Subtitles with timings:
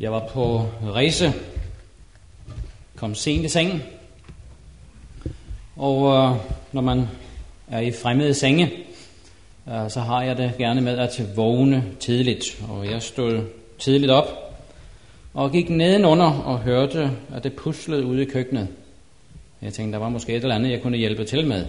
[0.00, 1.32] Jeg var på rejse,
[2.96, 3.82] kom sent i sengen,
[5.76, 6.36] og øh,
[6.72, 7.08] når man
[7.70, 8.72] er i fremmede senge,
[9.68, 12.62] øh, så har jeg det gerne med at vågne tidligt.
[12.68, 13.44] Og jeg stod
[13.78, 14.26] tidligt op
[15.34, 18.68] og gik nedenunder og hørte, at det puslede ude i køkkenet.
[19.62, 21.66] Jeg tænkte, der var måske et eller andet, jeg kunne hjælpe til med.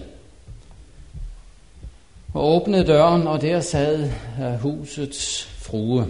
[2.34, 6.06] Og åbnede døren, og der sad øh, husets frue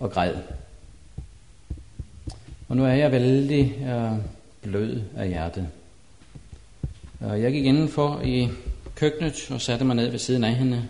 [0.00, 0.34] og græd.
[2.68, 4.18] Og nu er jeg vældig øh,
[4.62, 5.68] blød af hjertet.
[7.20, 8.48] Og jeg gik indenfor i
[8.94, 10.88] køkkenet og satte mig ned ved siden af hende.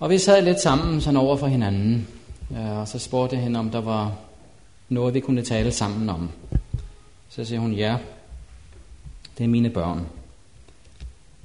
[0.00, 2.08] Og vi sad lidt sammen sådan over for hinanden.
[2.56, 4.18] Og så spurgte jeg hende, om der var
[4.88, 6.30] noget, vi kunne tale sammen om.
[7.28, 7.96] Så siger hun, ja,
[9.38, 10.06] det er mine børn.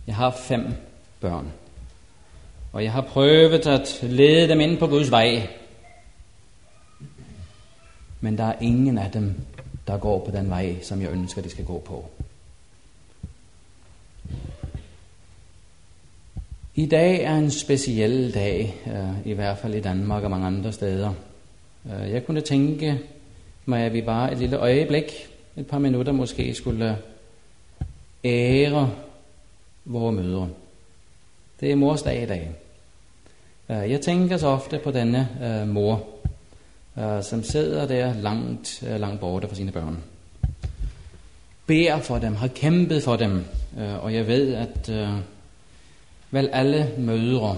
[0.08, 0.74] Jeg har fem
[1.20, 1.52] børn.
[2.74, 5.48] Og jeg har prøvet at lede dem ind på Guds vej.
[8.24, 9.36] Men der er ingen af dem,
[9.88, 12.06] der går på den vej, som jeg ønsker, de skal gå på.
[16.76, 20.72] I dag er en speciel dag, øh, i hvert fald i Danmark og mange andre
[20.72, 21.14] steder.
[21.86, 23.00] Øh, jeg kunne tænke
[23.66, 25.04] mig, at vi bare et lille øjeblik,
[25.58, 26.98] et par minutter måske, skulle
[28.24, 28.92] ære
[29.86, 30.50] vores mødre.
[31.60, 32.52] Det er mors dag i dag.
[33.70, 35.30] Øh, jeg tænker så ofte på denne
[35.68, 36.13] mor,
[37.00, 40.04] Øh, som sidder der langt, øh, langt borte fra sine børn.
[41.68, 43.46] Bær for dem, har kæmpet for dem,
[43.78, 44.90] øh, og jeg ved, at
[46.34, 47.58] Vel alle mødre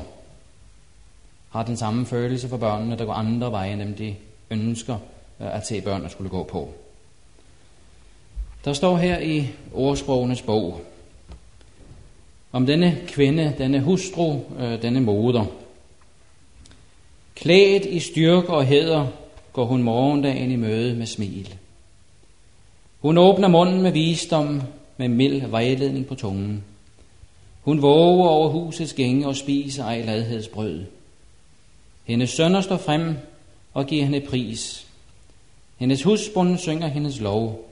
[1.49, 4.15] har den samme følelse for børnene, der går andre veje, end de
[4.51, 4.97] ønsker
[5.41, 6.73] øh, at se børnene skulle gå på.
[8.65, 10.81] Der står her i ordsprogenes bog
[12.51, 15.45] om denne kvinde, denne hustru, øh, denne moder.
[17.35, 19.07] Klædt i styrke og heder
[19.55, 21.55] går hun morgendagen i møde med smil.
[22.99, 24.61] Hun åbner munden med visdom,
[24.97, 26.63] med mild vejledning på tungen.
[27.61, 30.83] Hun våger over husets gænge og spiser ej ladhedsbrød.
[32.05, 33.15] Hendes sønner står frem
[33.73, 34.87] og giver hende pris.
[35.77, 37.69] Hendes husbund synger hendes lov.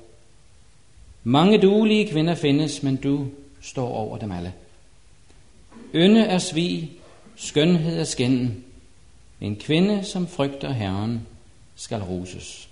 [1.24, 3.28] Mange duelige kvinder findes, men du
[3.62, 4.54] står over dem alle.
[5.96, 6.92] Ynde er svig,
[7.36, 8.64] skønhed er skænden.
[9.42, 11.28] En kvinde, som frygter Herren,
[11.76, 12.70] skal roses.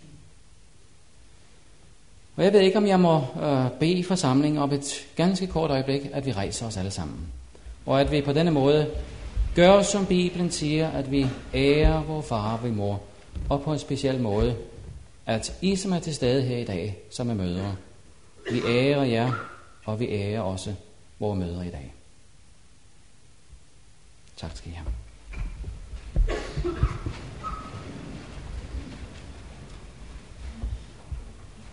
[2.36, 6.02] Og jeg ved ikke, om jeg må øh, bede forsamlingen om et ganske kort øjeblik,
[6.14, 7.28] at vi rejser os alle sammen.
[7.86, 8.92] Og at vi på denne måde
[9.56, 13.02] gør, som Bibelen siger, at vi ærer vor far og mor.
[13.50, 14.56] Og på en speciel måde,
[15.26, 17.76] at I, som er til stede her i dag, som er mødre,
[18.52, 19.34] vi ærer jer,
[19.86, 20.74] og vi ærer også
[21.20, 21.94] vores mødre i dag.
[24.38, 24.88] Tak skal I have.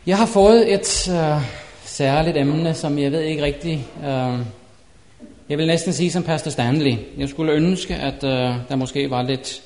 [0.08, 1.42] Jeg har fået et øh,
[1.84, 3.80] særligt emne, som jeg ved ikke rigtigt...
[4.04, 4.38] Øh,
[5.48, 6.96] jeg vil næsten sige som Pastor Stanley.
[7.18, 9.62] Jeg skulle ønske, at øh, der måske var lidt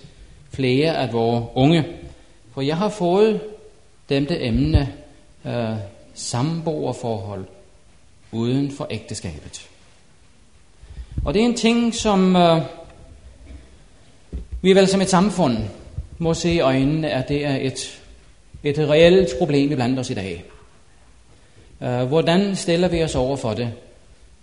[0.50, 1.84] flere af vores unge.
[2.54, 3.40] For jeg har fået
[4.08, 4.92] det emne
[5.46, 5.76] øh,
[6.14, 7.44] samboerforhold
[8.32, 9.68] uden for ægteskabet.
[11.24, 12.62] Og det er en ting, som øh,
[14.62, 15.56] vi vel som et samfund
[16.18, 18.01] må se i øjnene, at det er et
[18.64, 20.44] et reelt problem blandt os i dag.
[21.82, 23.72] Øh, hvordan stiller vi os over for det?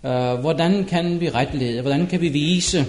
[0.04, 1.80] Øh, hvordan kan vi retlede?
[1.80, 2.86] Hvordan kan vi vise,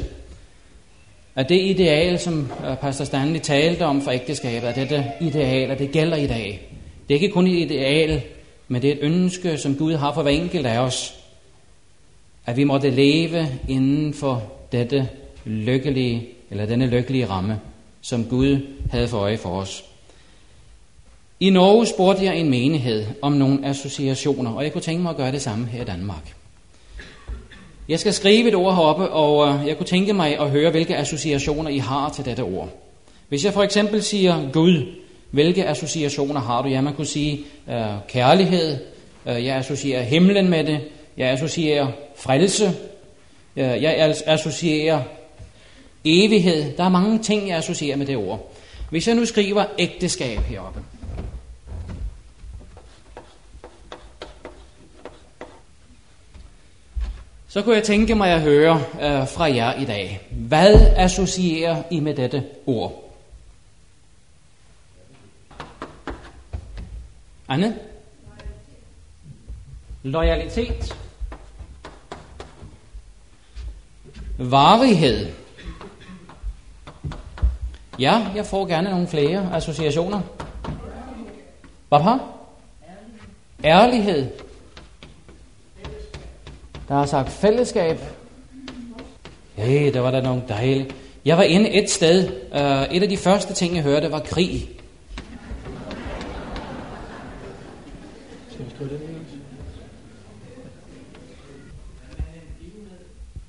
[1.36, 5.80] at det ideal, som øh, Pastor Stanley talte om for ægteskabet, at dette ideal, at
[5.80, 6.68] det gælder i dag.
[7.08, 8.22] Det er ikke kun et ideal,
[8.68, 11.16] men det er et ønske, som Gud har for hver enkelt af os,
[12.46, 15.10] at vi måtte leve inden for dette
[15.46, 17.60] lykkelige, eller denne lykkelige ramme,
[18.02, 18.58] som Gud
[18.92, 19.91] havde for øje for os.
[21.42, 25.18] I Norge spurgte jeg en menighed om nogle associationer, og jeg kunne tænke mig at
[25.18, 26.36] gøre det samme her i Danmark.
[27.90, 30.98] Jeg skal skrive et ord heroppe, og øh, jeg kunne tænke mig at høre, hvilke
[30.98, 32.70] associationer I har til dette ord.
[33.30, 34.86] Hvis jeg for eksempel siger Gud,
[35.32, 36.70] hvilke associationer har du?
[36.70, 37.40] Ja, man kunne sige
[37.70, 38.78] øh, kærlighed,
[39.26, 40.80] øh, jeg associerer himlen med det,
[41.18, 42.74] jeg associerer frelse,
[43.56, 45.02] øh, jeg associerer
[46.06, 46.78] evighed.
[46.78, 48.52] Der er mange ting, jeg associerer med det ord.
[48.90, 50.80] Hvis jeg nu skriver ægteskab heroppe,
[57.52, 60.28] så kunne jeg tænke mig at høre øh, fra jer i dag.
[60.32, 63.14] Hvad associerer I med dette ord?
[67.48, 67.80] Anne?
[70.04, 70.98] Loyalitet.
[74.38, 75.28] Varighed.
[78.00, 80.22] Ja, jeg får gerne nogle flere associationer.
[81.90, 82.20] Hvad har?
[83.64, 84.41] Ærlighed.
[86.92, 88.00] Der har sagt fællesskab.
[89.56, 90.92] Hey, der var der nogle dejlige.
[91.26, 92.28] Jeg var inde et sted.
[92.30, 94.70] Uh, et af de første ting, jeg hørte, var krig.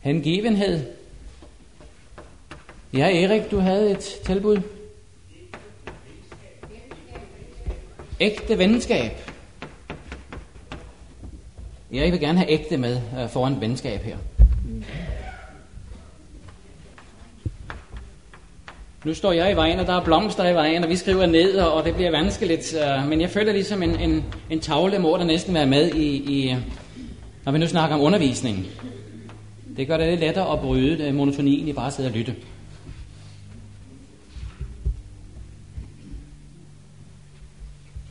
[0.00, 0.86] Hengivenhed.
[2.92, 4.60] Ja, Erik, du havde et tilbud.
[8.20, 9.31] Ægte venskab.
[11.92, 14.16] Jeg vil gerne have ægte med uh, foran venskab her.
[19.04, 21.56] Nu står jeg i vejen, og der er blomster i vejen, og vi skriver ned,
[21.56, 22.74] og det bliver vanskeligt.
[22.74, 26.16] Øh, men jeg føler ligesom en, en, en tavle må der næsten være med i,
[26.16, 26.56] i,
[27.44, 28.66] når vi nu snakker om undervisning.
[29.76, 32.34] Det gør det lidt lettere at bryde øh, monotonien i bare at sidde og lytte.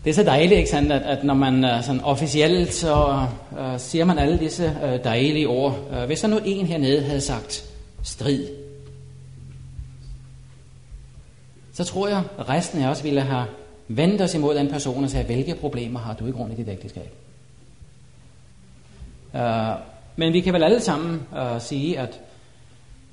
[0.04, 3.58] Det er så dejligt, ikke sandt, at, at når man uh, sådan officielt, så uh,
[3.78, 5.80] siger man alle disse uh, dejlige ord.
[5.92, 7.70] Uh, hvis der nu en hernede havde sagt
[8.04, 8.48] strid,
[11.74, 13.46] så tror jeg, at resten af os ville have
[13.88, 16.70] vendt os imod den person og sagt, hvilke problemer har du i grund i dit
[16.70, 17.12] ægteskab?
[19.34, 19.40] Uh,
[20.16, 22.20] men vi kan vel alle sammen uh, sige, at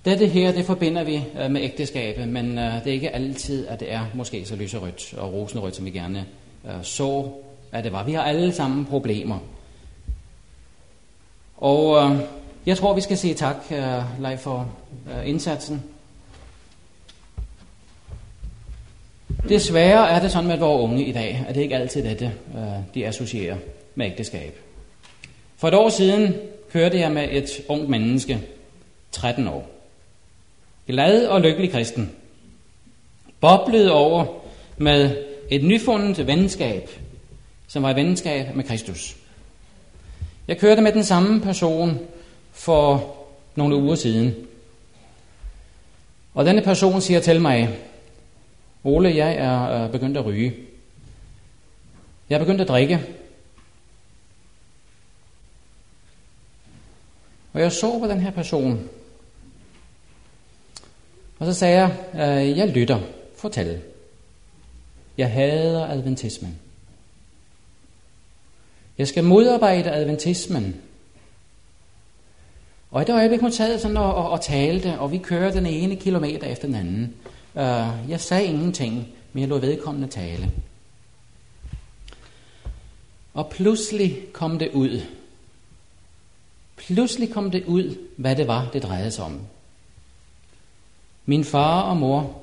[0.05, 3.81] dette her, det forbinder vi uh, med ægteskabet, men uh, det er ikke altid, at
[3.81, 6.27] det er måske så lyserødt og rosenrødt, som vi gerne
[6.69, 7.31] Øh, så,
[7.73, 8.05] at det var.
[8.05, 9.39] Vi har alle sammen problemer.
[11.57, 12.19] Og øh,
[12.67, 14.69] jeg tror, vi skal sige tak, øh, Leif, for
[15.11, 15.83] øh, indsatsen.
[19.49, 22.33] Desværre er det sådan med vores unge i dag, at det ikke altid er det,
[22.55, 23.57] øh, de associerer
[23.95, 24.59] med ægteskab.
[25.57, 26.35] For et år siden
[26.73, 28.41] kørte jeg med et ungt menneske,
[29.13, 29.71] 13 år.
[30.87, 32.11] Glad og lykkelig kristen.
[33.41, 34.27] Boblede over
[34.77, 36.91] med et nyfundet venskab,
[37.67, 39.17] som var et venskab med Kristus.
[40.49, 41.99] Jeg kørte med den samme person
[42.53, 43.17] for
[43.55, 44.35] nogle uger siden.
[46.35, 47.79] Og denne person siger til mig,
[48.85, 50.55] Ole, jeg er øh, begyndt at ryge.
[52.31, 53.01] Jeg er begyndt at drikke.
[57.53, 58.89] Og jeg så på den her person.
[61.39, 63.01] Og så sagde jeg, øh, jeg lytter.
[63.37, 63.81] Fortæl.
[65.19, 66.59] Jeg hader adventismen.
[68.99, 70.77] Jeg skal modarbejde adventismen.
[72.91, 75.67] Og i det øjeblik, hun sad sådan og, og, og talte, og vi kørte den
[75.67, 77.15] ene kilometer efter den anden.
[77.55, 80.53] Uh, jeg sagde ingenting, men jeg lod vedkommende tale.
[83.35, 85.03] Og pludselig kom det ud.
[86.77, 89.41] Pludselig kom det ud, hvad det var, det drejede sig om.
[91.27, 92.41] Min far og mor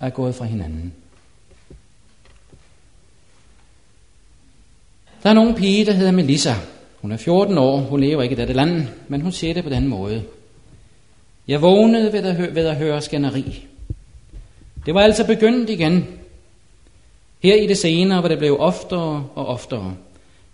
[0.00, 0.94] er gået fra hinanden.
[5.22, 6.54] Der er nogen pige, der hedder Melissa.
[7.00, 9.70] Hun er 14 år, hun lever ikke i dette land, men hun siger det på
[9.70, 10.22] den måde.
[11.48, 13.66] Jeg vågnede ved at, høre, ved at høre skænderi.
[14.86, 16.06] Det var altså begyndt igen.
[17.42, 19.94] Her i det senere, hvor det blev oftere og oftere.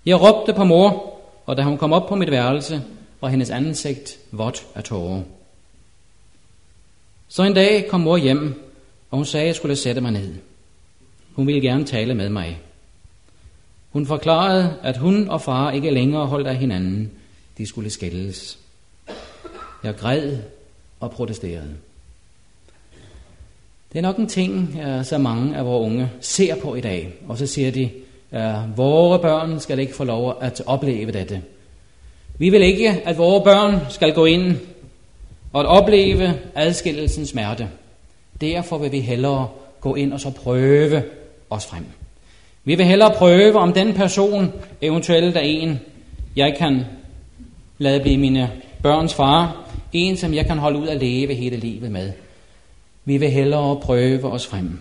[0.06, 2.82] Jeg råbte på mor, og da hun kom op på mit værelse,
[3.20, 5.22] var hendes ansigt vådt af tårer.
[7.28, 8.62] Så en dag kom mor hjem,
[9.10, 10.34] og hun sagde, at jeg skulle sætte mig ned.
[11.34, 12.58] Hun ville gerne tale med mig.
[13.96, 17.10] Hun forklarede, at hun og far ikke længere holdt af hinanden.
[17.58, 18.58] De skulle skældes.
[19.84, 20.36] Jeg græd
[21.00, 21.74] og protesterede.
[23.92, 27.14] Det er nok en ting, så mange af vores unge ser på i dag.
[27.28, 27.90] Og så siger de,
[28.30, 31.42] at vores børn skal ikke få lov at opleve dette.
[32.38, 34.56] Vi vil ikke, at vores børn skal gå ind
[35.52, 37.68] og at opleve adskillelsens smerte.
[38.40, 39.48] Derfor vil vi hellere
[39.80, 41.02] gå ind og så prøve
[41.50, 41.84] os frem.
[42.66, 45.80] Vi vil hellere prøve, om den person eventuelt er en,
[46.36, 46.84] jeg kan
[47.78, 48.50] lade blive mine
[48.82, 52.12] børns far, en som jeg kan holde ud at leve hele livet med.
[53.04, 54.80] Vi vil hellere prøve os frem.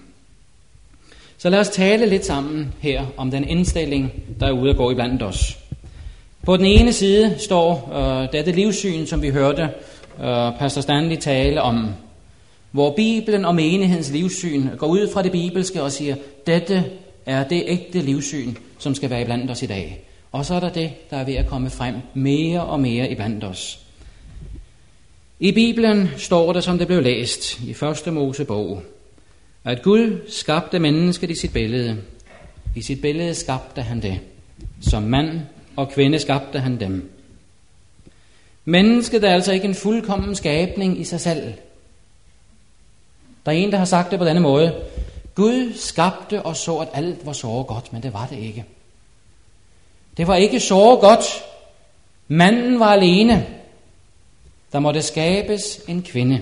[1.37, 4.91] Så lad os tale lidt sammen her om den indstilling, der er ude at gå
[4.91, 5.57] i blandt os.
[6.45, 9.61] På den ene side står øh, dette livssyn, som vi hørte
[10.19, 11.87] øh, Pastor Stanley tale om,
[12.71, 16.15] hvor Bibelen og menighedens livssyn går ud fra det bibelske og siger,
[16.47, 16.85] dette
[17.25, 20.01] er det ægte livssyn, som skal være iblandt os i dag.
[20.31, 23.43] Og så er der det, der er ved at komme frem mere og mere iblandt
[23.43, 23.79] os.
[25.39, 28.83] I Bibelen står der, som det blev læst i første Mosebog,
[29.63, 31.97] at Gud skabte mennesket i sit billede.
[32.75, 34.19] I sit billede skabte han det.
[34.81, 35.39] Som mand
[35.75, 37.11] og kvinde skabte han dem.
[38.65, 41.53] Mennesket er altså ikke en fuldkommen skabning i sig selv.
[43.45, 44.75] Der er en, der har sagt det på denne måde.
[45.35, 48.65] Gud skabte og så, at alt var så godt, men det var det ikke.
[50.17, 51.25] Det var ikke så godt.
[52.27, 53.47] Manden var alene.
[54.71, 56.41] Der måtte skabes en kvinde.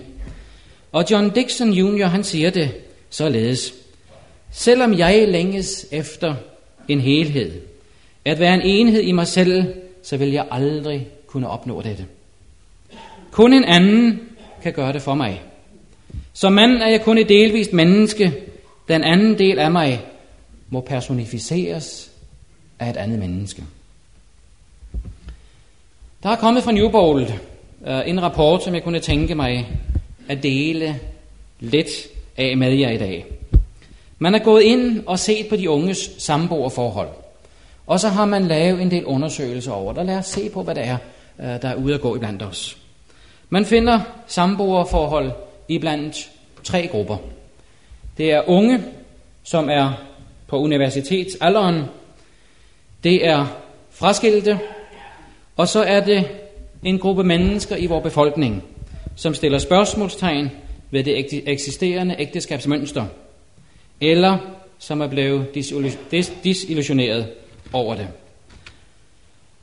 [0.91, 2.05] Og John Dixon Jr.
[2.05, 2.71] han siger det
[3.09, 3.73] således.
[4.51, 6.35] Selvom jeg længes efter
[6.87, 7.61] en helhed,
[8.25, 9.73] at være en enhed i mig selv,
[10.03, 12.05] så vil jeg aldrig kunne opnå dette.
[13.31, 14.19] Kun en anden
[14.63, 15.41] kan gøre det for mig.
[16.33, 18.33] Som mand er jeg kun et delvist menneske.
[18.87, 20.05] Den anden del af mig
[20.69, 22.11] må personificeres
[22.79, 23.63] af et andet menneske.
[26.23, 27.27] Der er kommet fra Newbold
[27.87, 29.67] øh, en rapport, som jeg kunne tænke mig
[30.29, 30.99] at dele
[31.59, 31.89] lidt
[32.37, 33.25] af med jer i dag.
[34.19, 37.09] Man er gået ind og set på de unges samboerforhold.
[37.87, 40.05] Og så har man lavet en del undersøgelser over det.
[40.05, 40.97] Lad os se på, hvad det er,
[41.39, 42.77] øh, der er ude at gå iblandt os.
[43.49, 45.31] Man finder samboerforhold
[45.67, 46.31] iblandt
[46.63, 47.17] tre grupper.
[48.17, 48.83] Det er unge,
[49.43, 49.93] som er
[50.47, 51.83] på universitetsalderen.
[53.03, 53.45] Det er
[53.91, 54.59] fraskilte,
[55.57, 56.27] og så er det
[56.83, 58.63] en gruppe mennesker i vores befolkning,
[59.15, 60.51] som stiller spørgsmålstegn
[60.91, 63.05] ved det eksisterende ægteskabsmønster,
[64.01, 64.37] eller
[64.79, 65.47] som er blevet
[66.43, 67.27] disillusioneret
[67.73, 68.07] over det.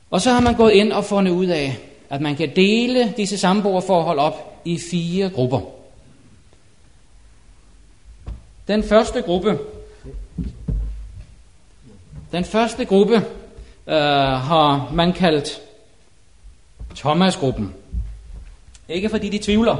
[0.09, 1.77] Og så har man gået ind og fundet ud af,
[2.09, 5.80] at man kan dele disse samboerforhold op i fire grupper.
[8.71, 9.59] Den første gruppe,
[12.31, 13.15] den første gruppe
[13.87, 13.95] øh,
[14.47, 15.61] har man kaldt
[16.95, 17.73] Thomas-gruppen.
[18.89, 19.77] Ikke fordi de tvivler,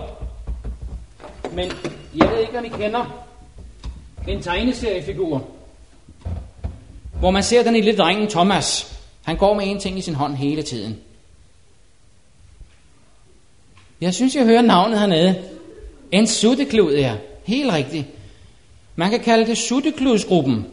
[1.53, 1.71] men
[2.15, 3.25] jeg ved ikke, om I kender
[4.27, 5.47] en tegneseriefigur,
[7.19, 8.99] hvor man ser den lille drengen Thomas.
[9.23, 10.99] Han går med en ting i sin hånd hele tiden.
[14.01, 15.43] Jeg synes, jeg hører navnet hernede.
[16.11, 17.15] En sutteklud, ja.
[17.43, 18.05] Helt rigtigt.
[18.95, 20.65] Man kan kalde det suttekludsgruppen.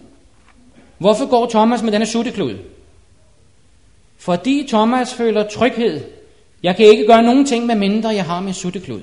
[0.98, 2.58] Hvorfor går Thomas med denne sutteklud?
[4.18, 6.04] Fordi Thomas føler tryghed
[6.62, 9.00] jeg kan ikke gøre nogen ting, med mindre jeg har min sutteklud.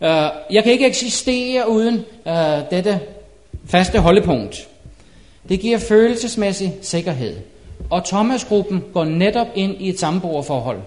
[0.00, 2.34] Øh, jeg kan ikke eksistere uden øh,
[2.70, 3.00] dette
[3.66, 4.68] faste holdepunkt.
[5.48, 7.36] Det giver følelsesmæssig sikkerhed.
[7.90, 10.80] Og Thomas-gruppen går netop ind i et samboerforhold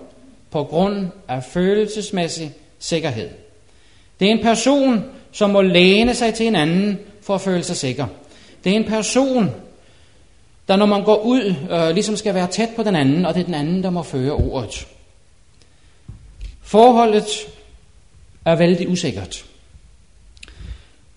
[0.52, 3.30] på grund af følelsesmæssig sikkerhed.
[4.20, 7.78] Det er en person, som må læne sig til en anden for at føle sig
[7.78, 8.08] sikker.
[8.64, 9.52] Det er en person,
[10.68, 13.42] der når man går ud, øh, ligesom skal være tæt på den anden, og det
[13.42, 14.88] er den anden, der må føre ordet.
[16.62, 17.26] Forholdet
[18.46, 19.46] er vældig usikkert.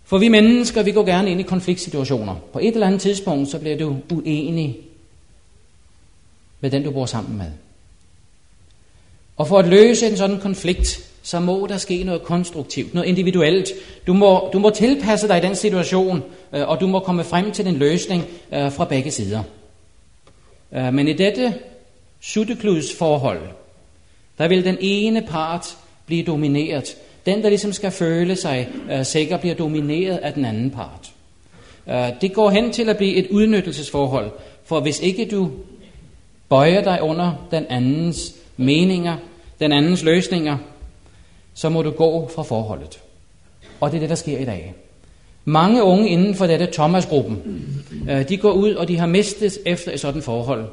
[0.04, 2.34] For vi mennesker, vi går gerne ind i konfliktsituationer.
[2.52, 4.78] På et eller andet tidspunkt, så bliver du uenig
[6.60, 7.50] med den, du bor sammen med.
[9.36, 13.68] Og for at løse en sådan konflikt, så må der ske noget konstruktivt, noget individuelt.
[14.06, 16.22] Du må, du må tilpasse dig i den situation,
[16.54, 19.42] øh, og du må komme frem til en løsning øh, fra begge sider.
[20.72, 21.54] Øh, men i dette
[22.20, 23.40] suttekludsforhold,
[24.38, 26.96] der vil den ene part blive domineret.
[27.26, 28.68] Den, der ligesom skal føle sig
[29.02, 31.10] sikker, bliver domineret af den anden part.
[32.20, 34.30] Det går hen til at blive et udnyttelsesforhold,
[34.64, 35.50] for hvis ikke du
[36.48, 39.16] bøjer dig under den andens meninger,
[39.60, 40.58] den andens løsninger,
[41.58, 43.00] så må du gå fra forholdet.
[43.80, 44.74] Og det er det, der sker i dag.
[45.44, 47.42] Mange unge inden for dette Thomas-gruppen,
[48.10, 50.68] øh, de går ud, og de har mistet efter et sådan forhold.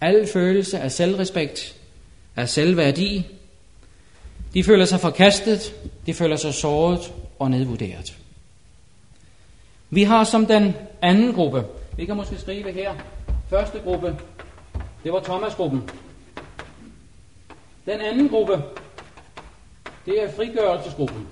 [0.00, 1.76] Al følelse af selvrespekt,
[2.36, 3.26] af selvværdi.
[4.54, 5.74] De føler sig forkastet,
[6.06, 8.16] de føler sig såret og nedvurderet.
[9.90, 11.64] Vi har som den anden gruppe,
[11.96, 12.94] vi kan måske skrive her,
[13.50, 14.16] første gruppe,
[15.04, 15.90] det var Thomas-gruppen.
[17.86, 18.62] Den anden gruppe,
[20.06, 21.26] det er frigørelsesgruppen.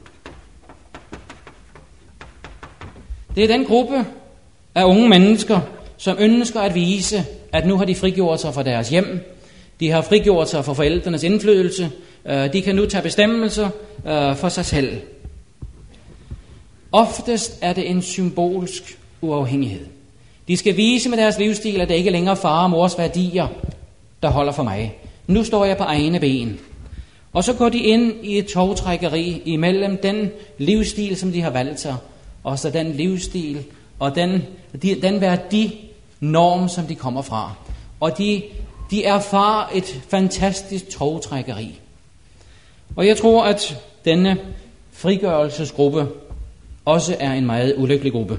[3.35, 4.07] Det er den gruppe
[4.75, 5.61] af unge mennesker,
[5.97, 9.21] som ønsker at vise, at nu har de frigjort sig fra deres hjem,
[9.81, 11.91] de har frigjort sig fra forældrenes indflydelse.
[12.27, 13.71] Øh, de kan nu tage bestemmelser
[14.07, 15.01] øh, for sig selv.
[16.93, 19.87] Oftest er det en symbolsk uafhængighed.
[20.49, 23.49] De skal vise med deres livsstil, at det ikke længere far og mors værdier,
[24.23, 24.99] der holder for mig.
[25.27, 26.61] Nu står jeg på egne ben.
[27.33, 31.81] Og så går de ind i et togtrækkeri imellem den livsstil, som de har valgt
[31.81, 31.97] sig,
[32.45, 33.65] og så den livsstil
[33.99, 34.43] og den,
[34.83, 37.55] den værdinorm, som de kommer fra.
[38.01, 38.43] Og de
[38.91, 41.81] de erfarer et fantastisk togtrækkeri.
[42.97, 44.39] Og jeg tror, at denne
[44.93, 46.09] frigørelsesgruppe
[46.85, 48.39] også er en meget ulykkelig gruppe.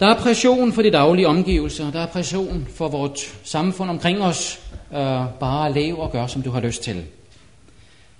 [0.00, 4.60] Der er pression for de daglige omgivelser, der er pression for vores samfund omkring os.
[4.92, 7.04] Øh, bare lev og gør, som du har lyst til.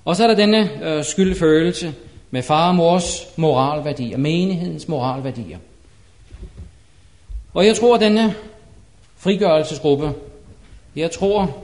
[0.05, 1.95] Og så er der denne øh, skyldfølelse,
[2.31, 5.59] med far og mors moralværdier, menighedens moralværdier.
[7.55, 8.35] Og jeg tror, at denne
[9.17, 10.13] frigørelsesgruppe,
[10.97, 11.57] jeg tror,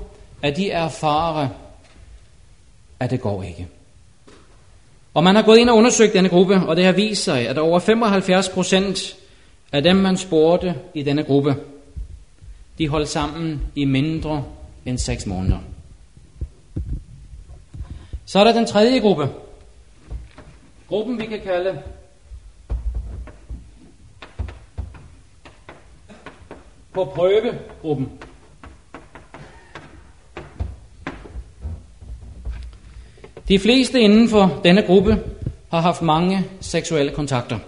[0.42, 1.48] at de erfarer,
[3.00, 3.66] at det går ikke.
[5.14, 7.58] Og man har gået ind og undersøgt denne gruppe, og det har vist sig, at
[7.58, 9.16] over 75 procent
[9.72, 11.56] af dem, man spurgte i denne gruppe,
[12.78, 14.44] de holdt sammen i mindre
[14.88, 15.58] end 6 måneder.
[18.26, 19.28] Så er der den tredje gruppe.
[20.88, 21.82] Gruppen, vi kan kalde
[26.92, 28.12] på prøvegruppen.
[33.48, 35.22] De fleste inden for denne gruppe
[35.70, 37.58] har haft mange seksuelle kontakter.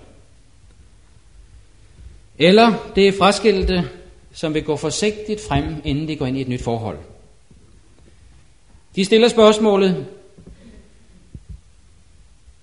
[2.38, 3.88] Eller det er fraskilte,
[4.32, 6.99] som vil gå forsigtigt frem, inden de går ind i et nyt forhold.
[8.96, 10.06] De stiller spørgsmålet,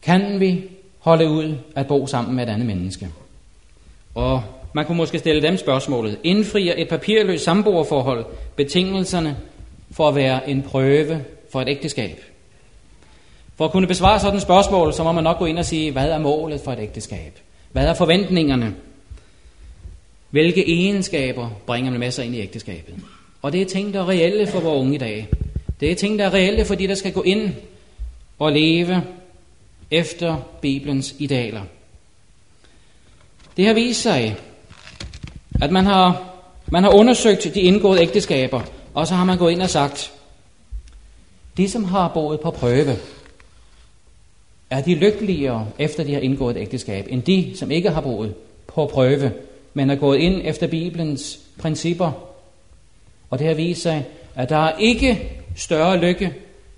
[0.02, 0.64] kan vi
[1.00, 3.10] holde ud at bo sammen med et andet menneske?
[4.16, 4.44] Og
[4.74, 9.38] man kunne måske stille dem spørgsmålet, indfrier et papirløst samboerforhold betingelserne
[9.92, 12.22] for at være en prøve for et ægteskab?
[13.56, 15.92] For at kunne besvare sådan et spørgsmål, så må man nok gå ind og sige,
[15.92, 17.40] hvad er målet for et ægteskab?
[17.72, 18.76] Hvad er forventningerne?
[20.30, 22.96] Hvilke egenskaber bringer man med sig ind i ægteskabet?
[23.42, 25.28] Og det er ting, der er reelle for vores unge i dag.
[25.80, 27.54] Det er ting, der er reelle for de, der skal gå ind
[28.40, 29.04] og leve
[29.92, 31.62] efter Bibelens idealer.
[33.58, 34.36] Det har vist sig,
[35.62, 36.34] at man har,
[36.68, 38.62] man har undersøgt de indgåede ægteskaber,
[38.94, 40.14] og så har man gået ind og sagt,
[41.58, 42.96] de som har boet på prøve,
[44.70, 48.36] er de lykkeligere efter de har indgået et ægteskab, end de, som ikke har boet
[48.68, 49.32] på prøve,
[49.78, 52.12] men er gået ind efter Bibelens principper.
[53.30, 54.06] Og det har vist sig,
[54.36, 56.34] at der er ikke større lykke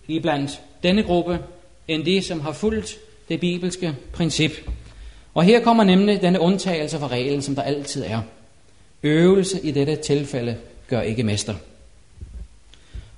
[0.07, 1.39] i blandt denne gruppe,
[1.87, 2.97] end de, som har fulgt
[3.29, 4.51] det bibelske princip.
[5.33, 8.21] Og her kommer nemlig denne undtagelse fra reglen, som der altid er.
[9.03, 11.55] Øvelse i dette tilfælde gør ikke mester.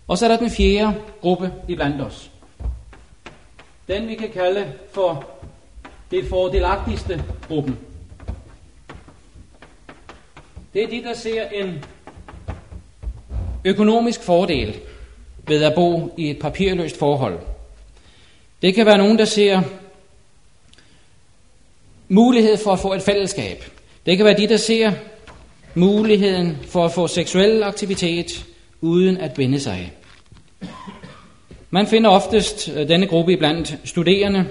[0.08, 2.32] Og så er der den fjerde gruppe i blandt os.
[3.88, 5.26] Den vi kan kalde for
[6.12, 7.78] det fordelagtigste gruppen.
[10.74, 11.84] Det er de, der ser en
[13.66, 14.80] økonomisk fordel
[15.48, 17.40] ved at bo i et papirløst forhold.
[18.62, 19.62] Det kan være nogen, der ser
[22.10, 23.64] mulighed for at få et fællesskab.
[24.06, 24.92] Det kan være de, der ser
[25.76, 28.46] muligheden for at få seksuel aktivitet
[28.82, 29.94] uden at binde sig.
[31.70, 34.48] Man finder oftest øh, denne gruppe blandt studerende.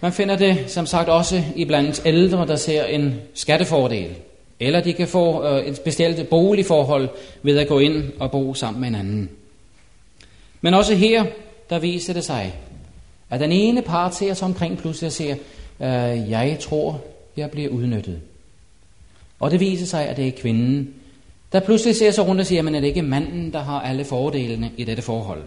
[0.00, 4.16] Man finder det som sagt også i blandt ældre, der ser en skattefordel.
[4.60, 7.08] Eller de kan få øh, et specielt boligforhold
[7.42, 9.30] ved at gå ind og bo sammen med hinanden.
[10.60, 11.24] Men også her,
[11.70, 12.54] der viser det sig,
[13.30, 15.34] at den ene part ser sig omkring pludselig og siger,
[15.80, 17.00] øh, jeg tror,
[17.36, 18.20] jeg bliver udnyttet.
[19.40, 20.94] Og det viser sig, at det er kvinden,
[21.52, 24.04] der pludselig ser sig rundt og siger, men er det ikke manden, der har alle
[24.04, 25.42] fordelene i dette forhold?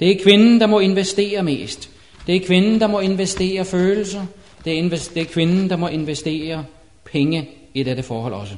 [0.00, 1.90] Det er kvinden, der må investere mest.
[2.26, 4.26] Det er kvinden, der må investere følelser.
[4.64, 6.64] Det er, invest- det er kvinden, der må investere
[7.04, 8.54] penge i dette forhold også.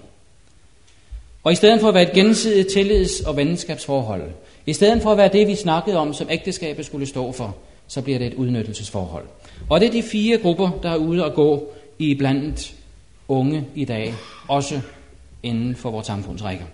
[1.45, 4.31] Og i stedet for at være et gensidigt tillids- og venskabsforhold,
[4.67, 8.03] i stedet for at være det, vi snakkede om, som ægteskabet skulle stå for, så
[8.03, 9.25] bliver det et udnyttelsesforhold.
[9.71, 12.75] Og det er de fire grupper, der er ude at gå i blandt
[13.29, 14.15] unge i dag,
[14.49, 14.81] også
[15.43, 16.65] inden for vores samfundsrækker.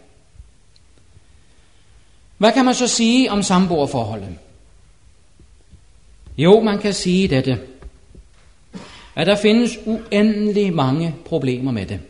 [2.39, 4.39] Hvad kan man så sige om samboerforholdet?
[6.39, 7.59] Jo, man kan sige dette,
[9.15, 12.01] at der findes uendelig mange problemer med det.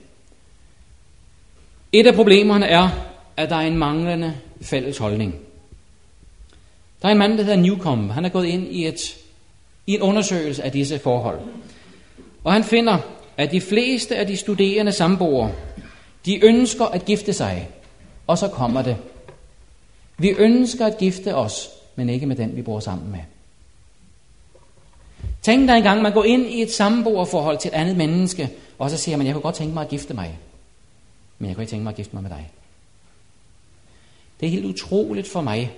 [1.93, 2.89] Et af problemerne er,
[3.37, 5.35] at der er en manglende fælles holdning.
[7.03, 8.11] Der er en mand, der hedder Newcomb.
[8.11, 9.17] Han er gået ind i, et,
[9.87, 11.41] i en undersøgelse af disse forhold.
[12.45, 12.99] Og han finder,
[13.37, 15.53] at de fleste af de studerende samboere,
[16.27, 17.69] de ønsker at gifte sig.
[18.27, 18.97] Og så kommer det.
[20.19, 23.21] Vi ønsker at gifte os, men ikke med den, vi bor sammen med.
[25.43, 28.97] Tænk dig engang, man går ind i et samboerforhold til et andet menneske, og så
[28.97, 30.39] siger man, jeg kunne godt tænke mig at gifte mig,
[31.41, 32.51] men jeg kunne ikke tænke mig at gifte mig med dig.
[34.41, 35.73] Det er helt utroligt for mig,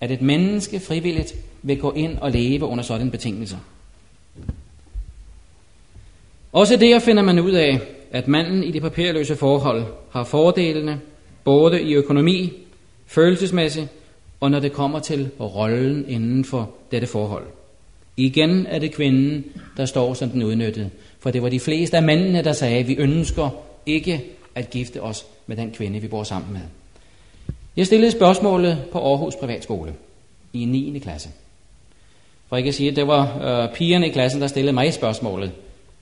[0.00, 3.58] at et menneske frivilligt vil gå ind og leve under sådan betingelser.
[6.52, 11.00] Også der finder man ud af, at manden i det papirløse forhold har fordelene,
[11.44, 12.52] både i økonomi,
[13.06, 13.88] følelsesmæssigt,
[14.40, 17.46] og når det kommer til rollen inden for dette forhold.
[18.16, 19.44] Igen er det kvinden,
[19.76, 20.90] der står som den udnyttede.
[21.18, 23.50] For det var de fleste af mændene, der sagde, at vi ønsker
[23.86, 26.60] ikke at gifte os med den kvinde, vi bor sammen med.
[27.76, 29.94] Jeg stillede spørgsmålet på Aarhus Privatskole
[30.52, 30.98] i 9.
[30.98, 31.28] klasse.
[32.48, 35.52] For jeg kan sige, at det var øh, pigerne i klassen, der stillede mig spørgsmålet.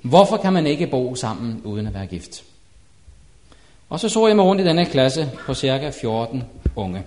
[0.03, 2.45] Hvorfor kan man ikke bo sammen uden at være gift?
[3.89, 6.45] Og så så jeg mig rundt i denne klasse på cirka 14
[6.77, 7.03] unge.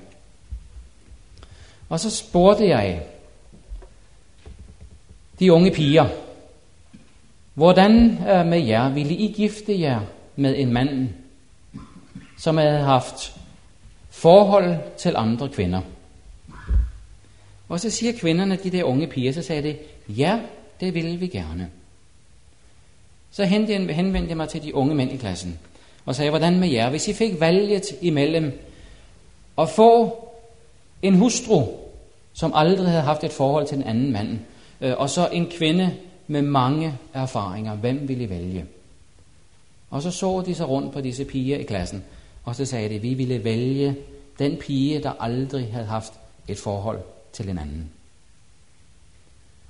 [1.89, 3.01] Og så spurgte jeg
[5.39, 6.08] de unge piger,
[7.53, 9.99] hvordan øh, med jer ville I gifte jer
[10.36, 11.10] med en mand,
[12.43, 13.36] som havde haft
[14.10, 15.82] forhold til andre kvinder?
[17.69, 19.79] Og så siger kvinderne, de der unge piger, så sagde det,
[20.10, 20.39] ja,
[20.79, 21.69] det ville vi gerne.
[23.32, 25.60] Så henvendte jeg mig til de unge mænd i klassen
[26.06, 28.62] og sagde, hvordan med jer, hvis I fik valget imellem
[29.58, 30.17] at få
[31.01, 31.67] en hustru,
[32.34, 34.39] som aldrig havde haft et forhold til en anden mand,
[34.82, 38.65] øh, og så en kvinde med mange erfaringer, hvem ville I vælge?
[39.89, 42.03] Og så så de sig rundt på disse piger i klassen,
[42.43, 43.95] og så sagde de, vi ville vælge
[44.39, 46.13] den pige, der aldrig havde haft
[46.47, 46.99] et forhold
[47.34, 47.89] til en anden.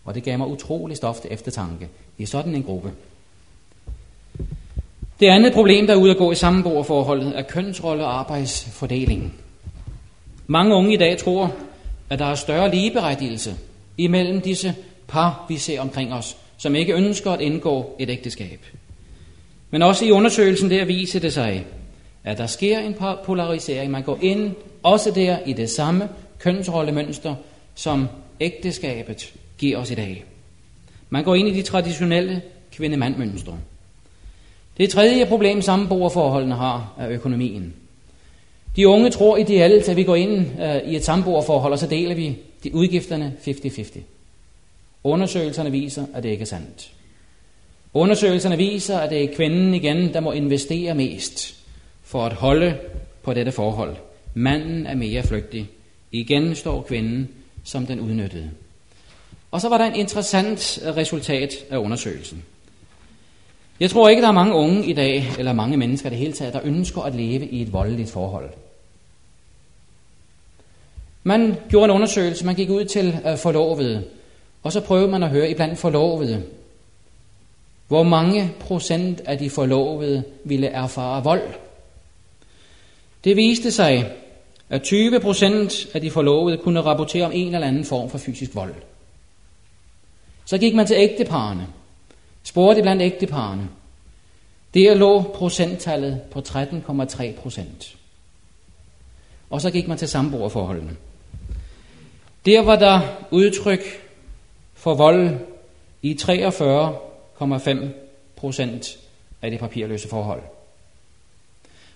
[0.05, 2.91] Og det gav mig utrolig stof til eftertanke i sådan en gruppe.
[5.19, 9.33] Det andet problem, der er ude at gå i sammenboerforholdet, er kønsrolle og arbejdsfordelingen.
[10.47, 11.55] Mange unge i dag tror,
[12.09, 13.55] at der er større ligeberettigelse
[13.97, 14.75] imellem disse
[15.07, 18.59] par, vi ser omkring os, som ikke ønsker at indgå et ægteskab.
[19.71, 21.65] Men også i undersøgelsen der viser det sig,
[22.23, 23.91] at der sker en polarisering.
[23.91, 24.51] Man går ind
[24.83, 26.09] også der i det samme
[26.39, 27.35] kønsrollemønster,
[27.75, 28.07] som
[28.39, 30.25] ægteskabet giver os i dag.
[31.09, 33.57] Man går ind i de traditionelle kvinde-mand-mønstre.
[34.77, 37.73] Det tredje problem, samboerforholdene har, er økonomien.
[38.75, 42.15] De unge tror ideelt, at vi går ind øh, i et samboerforhold, og så deler
[42.15, 43.99] vi de udgifterne 50-50.
[45.03, 46.91] Undersøgelserne viser, at det ikke er sandt.
[47.93, 51.62] Undersøgelserne viser, at det er kvinden igen, der må investere mest
[52.13, 52.77] for at holde
[53.23, 53.95] på dette forhold.
[54.33, 55.69] Manden er mere flygtig.
[56.11, 57.29] Igen står kvinden
[57.63, 58.51] som den udnyttede.
[59.51, 62.43] Og så var der en interessant øh, resultat af undersøgelsen.
[63.79, 66.33] Jeg tror ikke, der er mange unge i dag, eller mange mennesker i det hele
[66.33, 68.49] taget, der ønsker at leve i et voldeligt forhold.
[71.23, 74.03] Man gjorde en undersøgelse, man gik ud til øh, forlovede,
[74.63, 76.43] og så prøvede man at høre iblandt forlovede,
[77.87, 81.62] hvor mange procent af de forlovede ville erfare vold.
[83.23, 84.11] Det viste sig,
[84.69, 88.55] at 20 procent af de forlovede kunne rapportere om en eller anden form for fysisk
[88.55, 88.75] vold.
[90.45, 91.67] Så gik man til ægteparerne,
[92.43, 93.69] spurgte blandt ægteparerne.
[94.73, 97.97] Der lå procenttallet på 13,3 procent.
[99.49, 100.95] Og så gik man til samboerforholdene.
[102.45, 104.09] Der var der udtryk
[104.73, 105.37] for vold
[106.01, 107.87] i 43,5
[108.35, 108.97] procent
[109.41, 110.41] af de papirløse forhold.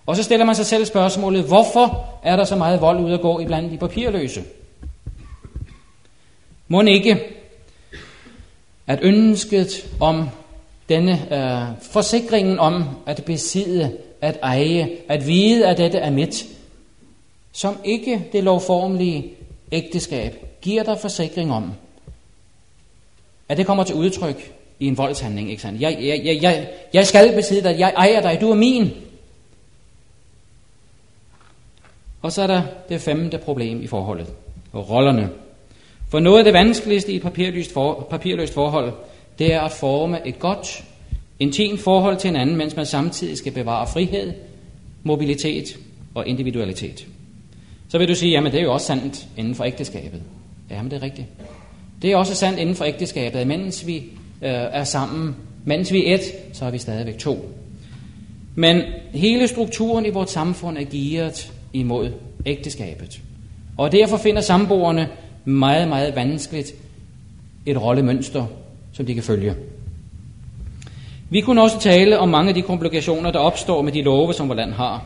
[0.07, 3.21] Og så stiller man sig selv spørgsmålet, hvorfor er der så meget vold ud at
[3.21, 4.43] gå iblandt de papirløse?
[6.67, 7.19] Må ikke,
[8.87, 10.29] at ønsket om
[10.89, 16.45] denne øh, forsikringen om at besidde, at eje, at vide, at dette er mit,
[17.51, 19.31] som ikke det lovformelige
[19.71, 21.71] ægteskab giver dig forsikring om,
[23.49, 25.49] at det kommer til udtryk i en voldshandling.
[25.49, 25.81] Ikke sandt?
[25.81, 28.91] Jeg, jeg, jeg, jeg skal besidde dig, jeg ejer dig, du er min.
[32.27, 34.27] Og så er der det femte problem i forholdet,
[34.71, 35.29] og rollerne.
[36.09, 38.93] For noget af det vanskeligste i et papirløst, for, papirløst forhold,
[39.39, 40.83] det er at forme et godt,
[41.39, 44.33] intimt forhold til en anden, mens man samtidig skal bevare frihed,
[45.03, 45.77] mobilitet
[46.15, 47.07] og individualitet.
[47.89, 50.21] Så vil du sige, jamen det er jo også sandt inden for ægteskabet.
[50.71, 51.27] Jamen det er rigtigt.
[52.01, 53.95] Det er også sandt inden for ægteskabet, at mens vi
[54.41, 55.35] øh, er sammen,
[55.65, 56.21] mens vi er et,
[56.53, 57.49] så er vi stadigvæk to.
[58.55, 58.81] Men
[59.13, 62.11] hele strukturen i vores samfund er gearet imod
[62.45, 63.21] ægteskabet.
[63.77, 65.09] Og derfor finder samboerne
[65.45, 66.73] meget, meget vanskeligt
[67.65, 68.45] et rollemønster,
[68.93, 69.55] som de kan følge.
[71.29, 74.49] Vi kunne også tale om mange af de komplikationer, der opstår med de love, som
[74.49, 75.05] vores land har,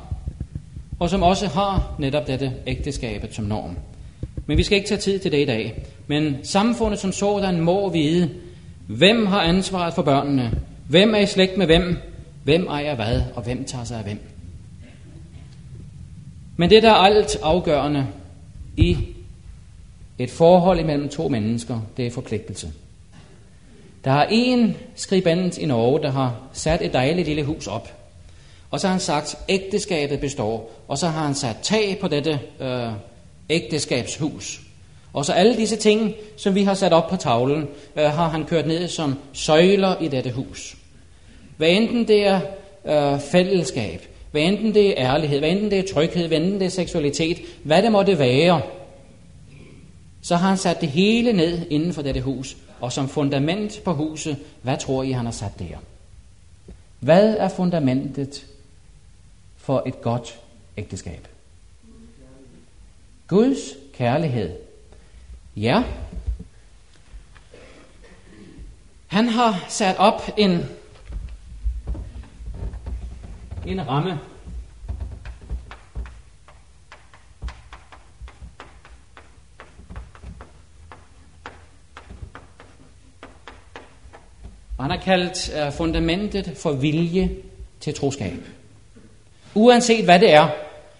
[0.99, 3.75] og som også har netop dette ægteskabet som norm.
[4.45, 5.83] Men vi skal ikke tage tid til det i dag.
[6.07, 8.29] Men samfundet som sådan må vide,
[8.87, 10.51] hvem har ansvaret for børnene,
[10.87, 11.97] hvem er i slægt med hvem,
[12.43, 14.19] hvem ejer hvad, og hvem tager sig af hvem.
[16.61, 18.07] Men det, der er alt afgørende
[18.77, 18.97] i
[20.19, 22.71] et forhold imellem to mennesker, det er forpligtelse.
[24.03, 27.93] Der er en skribent i Norge, der har sat et dejligt lille hus op.
[28.71, 30.71] Og så har han sagt, ægteskabet består.
[30.87, 32.91] Og så har han sat tag på dette øh,
[33.49, 34.61] ægteskabshus.
[35.13, 38.45] Og så alle disse ting, som vi har sat op på tavlen, øh, har han
[38.45, 40.77] kørt ned som søjler i dette hus.
[41.57, 42.41] Hvad enten det er
[42.85, 46.65] øh, fællesskab, hvad enten det er ærlighed, hvad enten det er tryghed, hvad enten det
[46.65, 48.61] er seksualitet, hvad det måtte være,
[50.21, 53.93] så har han sat det hele ned inden for dette hus, og som fundament på
[53.93, 55.77] huset, hvad tror I, han har sat der?
[56.99, 58.45] Hvad er fundamentet
[59.57, 60.39] for et godt
[60.77, 61.27] ægteskab?
[63.27, 63.59] Guds
[63.93, 64.51] kærlighed.
[65.55, 65.83] Ja.
[69.07, 70.65] Han har sat op en,
[73.65, 74.19] en ramme
[84.81, 87.29] Og han har kaldt uh, fundamentet for vilje
[87.79, 88.33] til troskab.
[89.55, 90.49] Uanset hvad det er,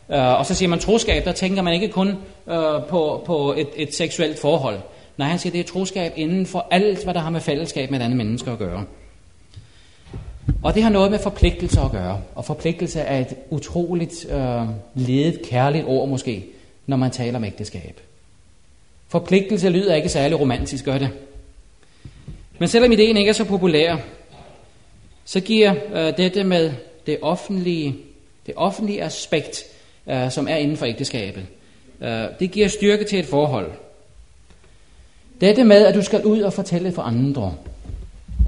[0.09, 2.53] uh, og så siger man troskab, der tænker man ikke kun uh,
[2.89, 4.79] på, på et, et seksuelt forhold.
[5.17, 8.01] Nej, han siger, det er troskab inden for alt, hvad der har med fællesskab med
[8.01, 8.85] andre mennesker at gøre.
[10.63, 12.21] Og det har noget med forpligtelse at gøre.
[12.35, 16.45] Og forpligtelse er et utroligt øh, ledet, kærligt ord måske,
[16.87, 17.99] når man taler om ægteskab.
[19.07, 21.09] Forpligtelse lyder ikke særlig romantisk, gør det?
[22.59, 23.97] Men selvom ideen ikke er så populær,
[25.25, 26.71] så giver øh, dette med
[27.05, 27.95] det offentlige,
[28.45, 29.63] det offentlige aspekt,
[30.07, 31.45] øh, som er inden for ægteskabet,
[32.01, 33.71] øh, det giver styrke til et forhold.
[35.41, 37.53] Dette med, at du skal ud og fortælle for andre,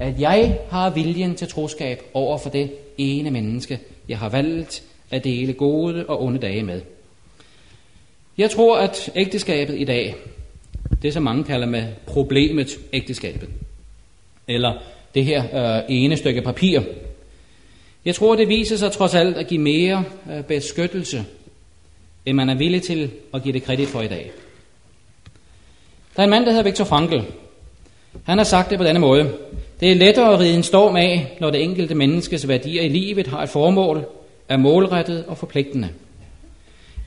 [0.00, 3.78] at jeg har viljen til troskab over for det ene menneske,
[4.08, 6.80] jeg har valgt at dele gode og onde dage med.
[8.38, 10.14] Jeg tror, at ægteskabet i dag,
[11.02, 13.48] det som mange kalder med problemet ægteskabet,
[14.48, 14.72] eller
[15.14, 16.80] det her øh, ene stykke papir.
[18.04, 21.24] Jeg tror, det viser sig trods alt at give mere øh, beskyttelse,
[22.26, 24.30] end man er villig til at give det kredit for i dag.
[26.16, 27.18] Der er en mand, der hedder Viktor Frankl.
[28.24, 29.34] Han har sagt det på denne måde.
[29.80, 33.26] Det er lettere at ride en storm af, når det enkelte menneskes værdier i livet
[33.26, 34.06] har et formål,
[34.48, 35.88] er målrettet og forpligtende.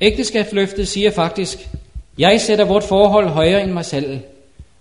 [0.02, 1.70] Ægteskabsløftet siger faktisk,
[2.18, 4.20] jeg sætter vort forhold højere end mig selv,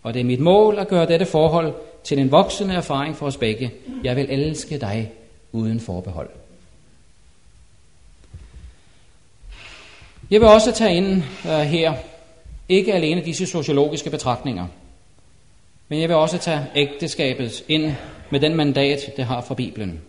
[0.03, 3.37] og det er mit mål at gøre dette forhold til en voksende erfaring for os
[3.37, 3.72] begge.
[4.05, 5.12] Jeg vil elske dig
[5.53, 6.29] uden forbehold.
[10.31, 11.94] Jeg vil også tage ind uh, her,
[12.68, 14.66] ikke alene disse sociologiske betragtninger,
[15.88, 17.94] men jeg vil også tage ægteskabet ind
[18.31, 20.01] med den mandat, det har fra Bibelen.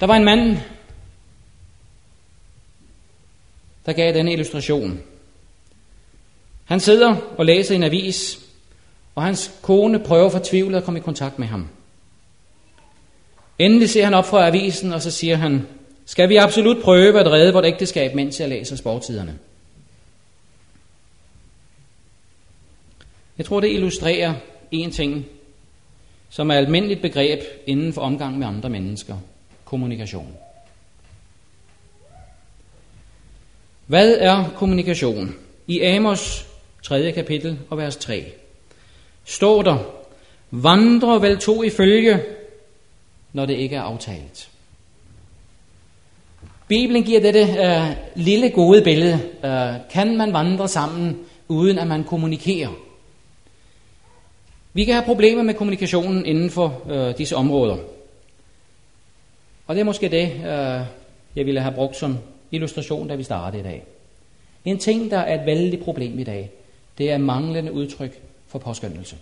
[0.00, 0.56] Der var en mand,
[3.86, 5.00] der gav denne illustration.
[6.64, 8.40] Han sidder og læser en avis,
[9.14, 11.68] og hans kone prøver fortvivlet at komme i kontakt med ham.
[13.58, 15.66] Endelig ser han op fra avisen, og så siger han,
[16.06, 19.38] skal vi absolut prøve at redde vort ægteskab, mens jeg læser sportsiderne?
[23.42, 24.34] Jeg tror, det illustrerer
[24.70, 25.26] en ting,
[26.30, 29.16] som er et almindeligt begreb inden for omgang med andre mennesker.
[29.64, 30.32] Kommunikation.
[33.86, 35.34] Hvad er kommunikation?
[35.66, 36.46] I Amos
[36.82, 37.12] 3.
[37.12, 38.24] kapitel og vers 3
[39.24, 39.78] står der,
[40.50, 42.22] vandrer vel to i følge,
[43.32, 44.50] når det ikke er aftalt.
[46.68, 49.14] Bibelen giver dette uh, lille gode billede.
[49.44, 52.91] Uh, kan man vandre sammen, uden at man kommunikerer?
[54.72, 57.76] Vi kan have problemer med kommunikationen inden for øh, disse områder.
[59.66, 60.86] Og det er måske det, øh,
[61.36, 62.18] jeg ville have brugt som
[62.50, 63.84] illustration, da vi startede i dag.
[64.64, 66.50] En ting, der er et vældig problem i dag,
[66.98, 69.16] det er manglende udtryk for påskyndelse.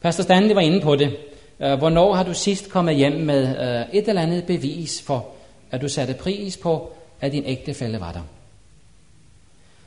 [0.00, 1.16] Pastor Stanley var inde på det.
[1.60, 5.28] Øh, hvornår har du sidst kommet hjem med øh, et eller andet bevis for,
[5.70, 8.22] at du satte pris på, at din ægtefælle var der?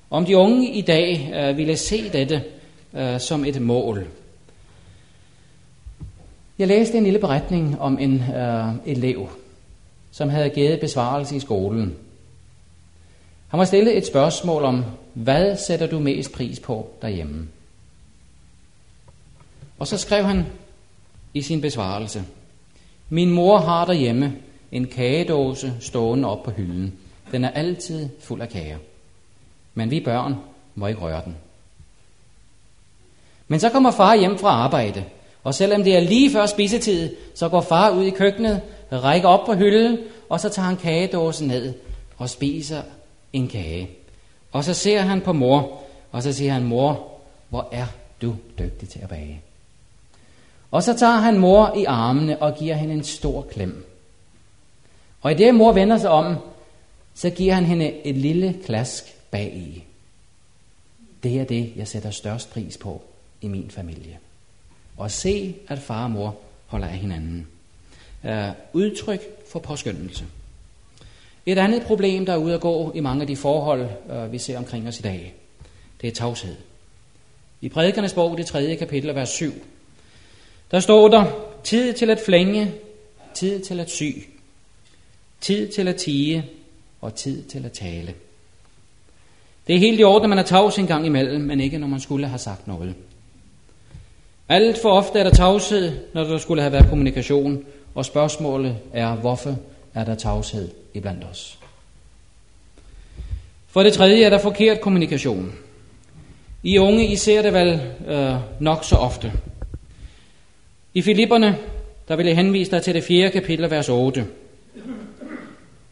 [0.09, 2.43] Om de unge i dag øh, ville se dette
[2.97, 4.07] Øh, som et mål.
[6.59, 9.29] Jeg læste en lille beretning om en øh, elev,
[10.11, 11.95] som havde givet besvarelse i skolen.
[13.47, 14.83] Han var stillet et spørgsmål om,
[15.13, 17.47] hvad sætter du mest pris på derhjemme?
[19.79, 20.45] Og så skrev han
[21.33, 22.23] i sin besvarelse,
[23.09, 24.35] Min mor har derhjemme
[24.71, 26.93] en kagedåse stående op på hylden.
[27.31, 28.77] Den er altid fuld af kager.
[29.73, 30.35] Men vi børn
[30.75, 31.35] må ikke røre den.
[33.47, 35.03] Men så kommer far hjem fra arbejde,
[35.43, 39.45] og selvom det er lige før spisetid, så går far ud i køkkenet, rækker op
[39.45, 39.97] på hylden,
[40.29, 41.73] og så tager han kagedåsen ned
[42.17, 42.81] og spiser
[43.33, 43.89] en kage.
[44.51, 45.81] Og så ser han på mor,
[46.11, 47.07] og så siger han, mor,
[47.49, 47.85] hvor er
[48.21, 49.41] du dygtig til at bage.
[50.71, 53.85] Og så tager han mor i armene og giver hende en stor klem.
[55.21, 56.35] Og i det mor vender sig om,
[57.13, 59.83] så giver han hende et lille klask bag i.
[61.23, 63.01] Det er det, jeg sætter størst pris på
[63.41, 64.19] i min familie.
[64.97, 67.47] Og se, at far og mor holder af hinanden.
[68.23, 69.21] Er udtryk
[69.51, 70.25] for påskyndelse.
[71.45, 74.37] Et andet problem, der er ude at gå i mange af de forhold, øh, vi
[74.37, 75.33] ser omkring os i dag,
[76.01, 76.55] det er tavshed.
[77.61, 79.53] I prædikernes bog, det tredje kapitel, vers 7,
[80.71, 81.25] der står der,
[81.63, 82.73] tid til at flænge,
[83.33, 84.03] tid til at sy,
[85.41, 86.45] tid til at tige
[87.01, 88.13] og tid til at tale.
[89.67, 91.87] Det er helt i orden, at man er tavs en gang imellem, men ikke når
[91.87, 92.95] man skulle have sagt noget.
[94.49, 99.15] Alt for ofte er der tavshed, når der skulle have været kommunikation, og spørgsmålet er,
[99.15, 99.55] hvorfor
[99.93, 101.59] er der tavshed iblandt os?
[103.67, 105.55] For det tredje er der forkert kommunikation.
[106.63, 109.31] I unge, I ser det vel øh, nok så ofte.
[110.93, 111.57] I Filipperne,
[112.07, 114.25] der vil jeg henvise dig til det fjerde kapitel, vers 8.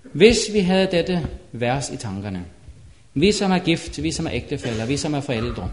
[0.03, 2.45] Hvis vi havde dette vers i tankerne,
[3.13, 5.69] vi som er gift, vi som er ægtefælder, vi som er forældre,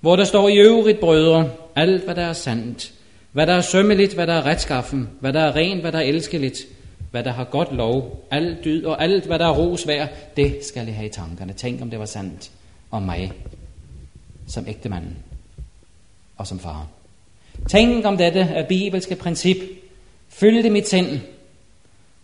[0.00, 2.92] hvor der står i øvrigt, brødre, alt hvad der er sandt,
[3.32, 6.02] hvad der er sømmeligt, hvad der er retskaffen, hvad der er rent, hvad der er
[6.02, 6.58] elskeligt,
[7.10, 10.64] hvad der har godt lov, alt dyd og alt, hvad der er ros værd, det
[10.64, 11.52] skal I have i tankerne.
[11.52, 12.50] Tænk, om det var sandt
[12.90, 13.32] om mig
[14.46, 15.16] som ægtemanden
[16.36, 16.86] og som far.
[17.68, 19.56] Tænk om dette er bibelske princip.
[20.28, 21.20] Fyldte mit sind,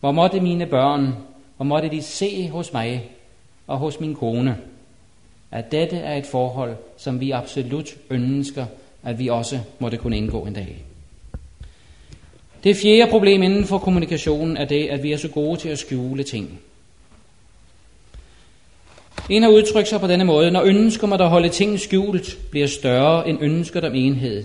[0.01, 1.15] hvor måtte mine børn,
[1.57, 3.11] hvor måtte de se hos mig
[3.67, 4.57] og hos min kone,
[5.51, 8.67] at dette er et forhold, som vi absolut ønsker,
[9.05, 10.85] at vi også måtte kunne indgå en dag.
[12.65, 15.79] Det fjerde problem inden for kommunikationen er det, at vi er så gode til at
[15.79, 16.61] skjule ting.
[19.31, 22.67] En har udtrykt sig på denne måde, når ønsker man at holde ting skjult bliver
[22.67, 24.45] større end ønsket om enhed,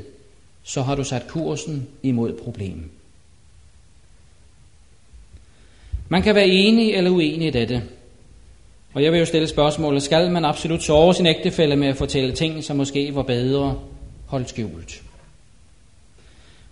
[0.64, 2.86] så har du sat kursen imod problemet.
[6.10, 7.84] Man kan være enig eller uenig i dette.
[8.94, 12.32] Og jeg vil jo stille spørgsmålet, skal man absolut sove sin ægtefælle med at fortælle
[12.32, 13.80] ting, som måske var bedre
[14.30, 15.02] holdt skjult?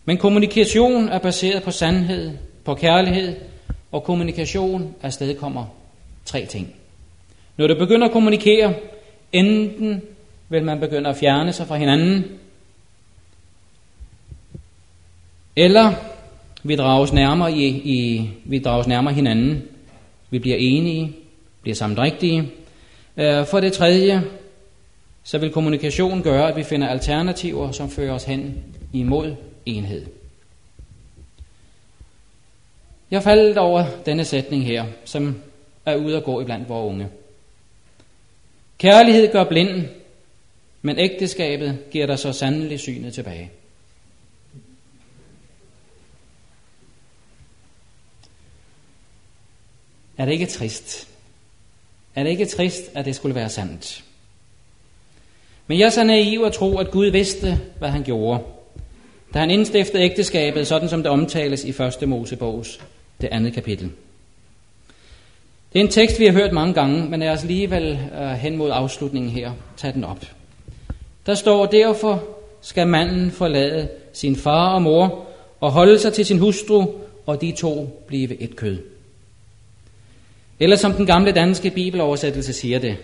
[0.05, 3.35] Men kommunikation er baseret på sandhed, på kærlighed,
[3.91, 5.65] og kommunikation afstedkommer
[6.25, 6.75] tre ting.
[7.57, 8.73] Når du begynder at kommunikere,
[9.31, 10.01] enten
[10.49, 12.25] vil man begynde at fjerne sig fra hinanden,
[15.55, 15.93] eller
[16.63, 19.63] vi drages nærmere, i, i, vi drages nærmere hinanden,
[20.29, 21.15] vi bliver enige,
[21.61, 22.51] bliver samdrægtige.
[23.17, 24.23] Øh, for det tredje,
[25.27, 28.63] så vil kommunikation gøre, at vi finder alternativer, som fører os hen
[28.93, 29.35] imod
[29.65, 30.05] enhed.
[33.11, 35.41] Jeg faldt over denne sætning her, som
[35.85, 37.09] er ude at gå iblandt vores unge.
[38.77, 39.87] Kærlighed gør blinden,
[40.81, 43.51] men ægteskabet giver dig så sandelig synet tilbage.
[50.17, 51.07] Er det ikke trist?
[52.15, 54.06] Er det ikke trist, at det skulle være sandt?
[55.67, 58.43] Men jeg er så naiv at tro, at Gud vidste, hvad han gjorde,
[59.33, 61.69] da han indstiftede ægteskabet, sådan som det omtales i
[62.01, 62.09] 1.
[62.09, 62.79] Mosebogs
[63.21, 63.91] det andet kapitel.
[65.73, 68.57] Det er en tekst, vi har hørt mange gange, men lad os alligevel øh, hen
[68.57, 70.25] mod afslutningen her tage den op.
[71.25, 72.23] Der står, derfor
[72.61, 75.25] skal manden forlade sin far og mor
[75.59, 76.85] og holde sig til sin hustru,
[77.25, 78.77] og de to blive et kød.
[80.59, 82.97] Eller som den gamle danske bibeloversættelse siger det,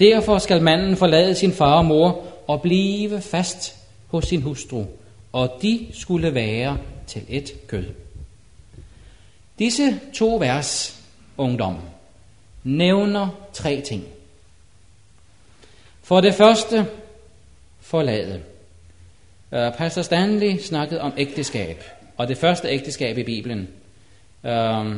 [0.00, 4.84] derfor skal manden forlade sin far og mor og blive fast hos sin hustru,
[5.32, 7.84] og de skulle være til et kød.
[9.58, 11.00] Disse to vers,
[11.36, 11.76] ungdom,
[12.64, 14.04] nævner tre ting.
[16.02, 16.86] For det første,
[17.80, 18.40] forlade.
[19.52, 21.84] Uh, Pastor Stanley snakkede om ægteskab,
[22.16, 23.68] og det første ægteskab i Bibelen.
[24.42, 24.96] Uh,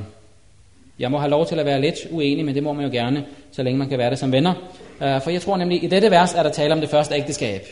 [0.98, 3.24] jeg må have lov til at være lidt uenig, men det må man jo gerne,
[3.52, 4.54] så længe man kan være det som venner.
[5.00, 7.14] Uh, for jeg tror nemlig, at i dette vers er der tale om det første
[7.14, 7.62] ægteskab.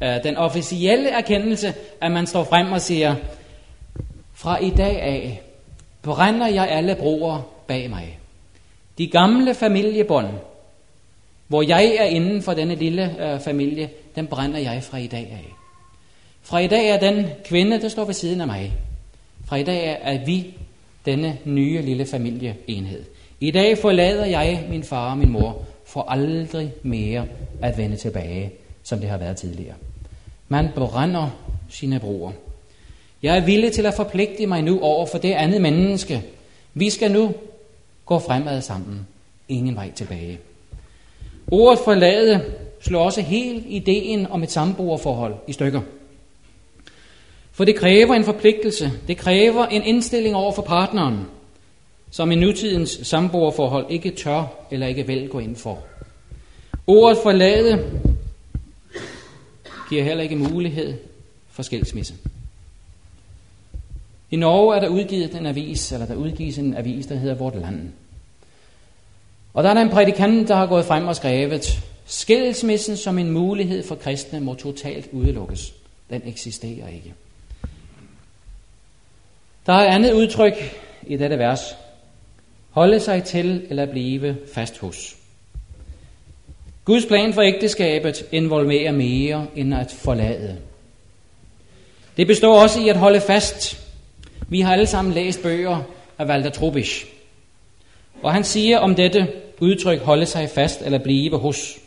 [0.00, 3.14] Uh, den officielle erkendelse, at man står frem og siger,
[4.34, 5.42] fra i dag af
[6.02, 8.18] brænder jeg alle broer bag mig.
[8.98, 10.28] De gamle familiebånd,
[11.48, 15.28] hvor jeg er inden for denne lille øh, familie, den brænder jeg fra i dag
[15.32, 15.52] af.
[16.42, 18.72] Fra i dag er den kvinde, der står ved siden af mig.
[19.46, 20.54] Fra i dag er vi
[21.06, 23.04] denne nye lille familieenhed.
[23.40, 27.26] I dag forlader jeg min far og min mor for aldrig mere
[27.62, 29.74] at vende tilbage, som det har været tidligere.
[30.48, 31.30] Man brænder
[31.68, 32.32] sine broer.
[33.22, 36.22] Jeg er villig til at forpligte mig nu over for det andet menneske.
[36.74, 37.34] Vi skal nu
[38.06, 39.06] gå fremad sammen.
[39.48, 40.38] Ingen vej tilbage.
[41.50, 42.44] Ordet forlade
[42.80, 45.80] slår også helt ideen om et samboerforhold i stykker.
[47.60, 51.18] For det kræver en forpligtelse, det kræver en indstilling over for partneren,
[52.10, 55.78] som i nutidens samboerforhold ikke tør eller ikke vil gå ind for.
[56.86, 58.00] Ordet forlade
[59.88, 60.94] giver heller ikke mulighed
[61.50, 62.14] for skilsmisse.
[64.30, 67.54] I Norge er der udgivet en avis, eller der udgives en avis, der hedder Vort
[67.54, 67.92] Land.
[69.54, 73.30] Og der er der en prædikant, der har gået frem og skrevet, skilsmissen som en
[73.30, 75.74] mulighed for kristne må totalt udelukkes.
[76.10, 77.14] Den eksisterer ikke.
[79.66, 80.54] Der er et andet udtryk
[81.06, 81.76] i dette vers.
[82.70, 85.16] Holde sig til eller blive fast hos.
[86.84, 90.58] Guds plan for ægteskabet involverer mere end at forlade.
[92.16, 93.86] Det består også i at holde fast.
[94.48, 95.82] Vi har alle sammen læst bøger
[96.18, 97.06] af Walter Trubisch.
[98.22, 99.28] Og han siger om dette
[99.60, 101.78] udtryk holde sig fast eller blive hos.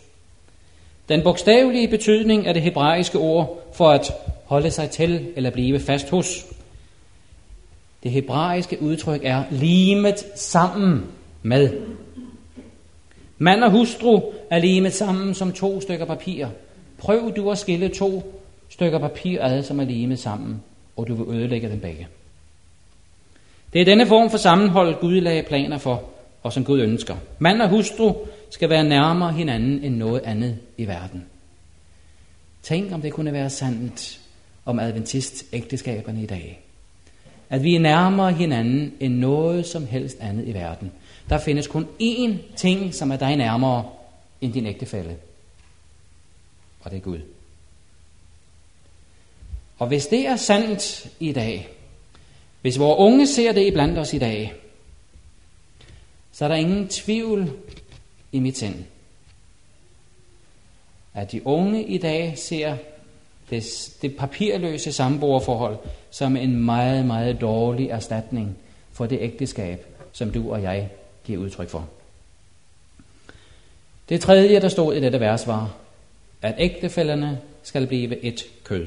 [1.09, 4.11] Den bogstavelige betydning af det hebraiske ord for at
[4.45, 6.45] holde sig til eller blive fast hos.
[8.03, 11.05] Det hebraiske udtryk er limet sammen
[11.43, 11.81] med.
[13.37, 16.47] Mand og hustru er limet sammen som to stykker papir.
[16.97, 20.63] Prøv du at skille to stykker papir ad, som er limet sammen,
[20.97, 22.07] og du vil ødelægge dem begge.
[23.73, 26.03] Det er denne form for sammenhold, Gud lagde planer for,
[26.43, 27.15] og som Gud ønsker.
[27.39, 28.13] Mand og hustru
[28.49, 31.25] skal være nærmere hinanden end noget andet i verden.
[32.63, 34.19] Tænk, om det kunne være sandt
[34.65, 36.59] om adventist ægteskaberne i dag.
[37.53, 40.91] At vi er nærmere hinanden end noget som helst andet i verden.
[41.29, 43.89] Der findes kun én ting, som er dig nærmere
[44.41, 45.17] end din ægtefælle.
[46.81, 47.19] Og det er Gud.
[49.77, 51.67] Og hvis det er sandt i dag,
[52.61, 54.53] hvis vores unge ser det iblandt os i dag,
[56.31, 57.51] så er der ingen tvivl
[58.31, 58.85] i mit sind,
[61.13, 62.77] at de unge i dag ser
[63.49, 65.77] det, det papirløse samboerforhold
[66.11, 68.57] som en meget, meget dårlig erstatning
[68.91, 70.89] for det ægteskab, som du og jeg
[71.25, 71.89] giver udtryk for.
[74.09, 75.75] Det tredje, der stod i dette vers, var,
[76.41, 78.85] at ægtefælderne skal blive et kød.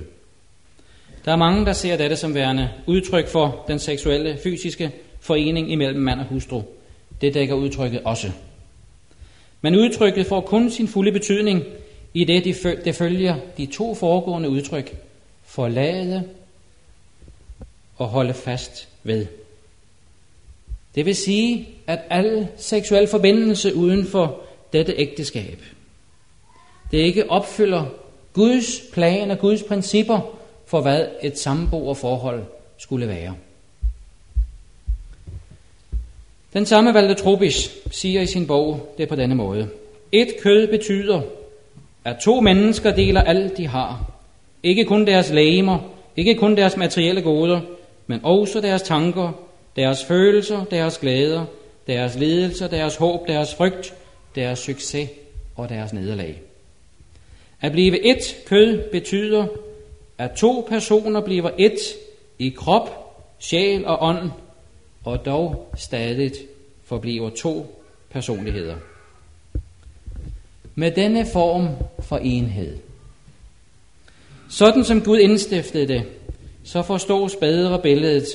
[1.24, 6.00] Der er mange, der ser dette som værende udtryk for den seksuelle, fysiske forening imellem
[6.00, 6.62] mand og hustru.
[7.20, 8.30] Det dækker udtrykket også.
[9.60, 11.62] Men udtrykket får kun sin fulde betydning
[12.16, 12.44] i det,
[12.84, 14.96] det følger de to foregående udtryk.
[15.44, 16.24] Forlade
[17.96, 19.26] og holde fast ved.
[20.94, 24.40] Det vil sige, at al seksuel forbindelse uden for
[24.72, 25.62] dette ægteskab,
[26.90, 27.84] det ikke opfylder
[28.32, 30.36] Guds plan og Guds principper
[30.66, 32.44] for, hvad et samboerforhold
[32.78, 33.34] skulle være.
[36.52, 39.68] Den samme Valde Trubis siger i sin bog det på denne måde.
[40.12, 41.22] Et kød betyder,
[42.06, 44.10] at to mennesker deler alt, de har.
[44.62, 45.78] Ikke kun deres lægemer,
[46.16, 47.60] ikke kun deres materielle goder,
[48.06, 49.32] men også deres tanker,
[49.76, 51.44] deres følelser, deres glæder,
[51.86, 53.94] deres ledelser, deres håb, deres frygt,
[54.34, 55.08] deres succes
[55.56, 56.42] og deres nederlag.
[57.60, 59.46] At blive et kød betyder,
[60.18, 61.78] at to personer bliver et
[62.38, 64.30] i krop, sjæl og ånd,
[65.04, 66.32] og dog stadig
[66.84, 68.76] forbliver to personligheder.
[70.78, 71.68] Med denne form
[72.00, 72.78] for enhed,
[74.48, 76.04] sådan som Gud indstiftede det,
[76.64, 78.26] så forstås bedre billedet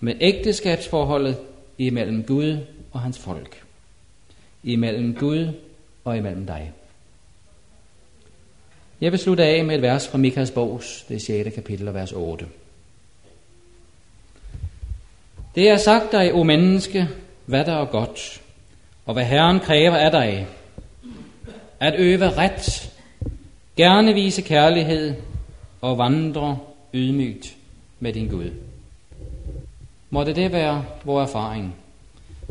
[0.00, 1.36] med ægteskabsforholdet
[1.78, 2.58] imellem Gud
[2.92, 3.62] og hans folk.
[4.64, 5.48] Imellem Gud
[6.04, 6.72] og imellem dig.
[9.00, 11.54] Jeg vil slutte af med et vers fra Mikas bogs, det 6.
[11.54, 12.46] kapitel og vers 8.
[15.54, 17.08] Det er sagt dig, o menneske,
[17.44, 18.42] hvad der er godt,
[19.06, 20.46] og hvad Herren kræver af dig.
[21.80, 22.92] At øve ret,
[23.76, 25.14] gerne vise kærlighed
[25.80, 26.58] og vandre
[26.94, 27.56] ydmygt
[28.00, 28.50] med din Gud.
[30.10, 31.74] Må det det være vores erfaring?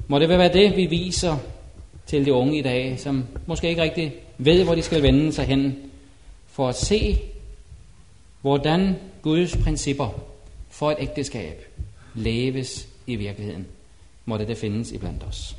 [0.08, 1.38] Må det være det, vi viser
[2.06, 5.46] til de unge i dag, som måske ikke rigtig ved, hvor de skal vende sig
[5.46, 5.76] hen,
[6.48, 7.20] for at se,
[8.42, 10.10] hvordan Guds principper
[10.70, 11.66] for et ægteskab
[12.16, 13.68] leves i virkeligheden.
[14.26, 15.56] Må det det findes iblandt os.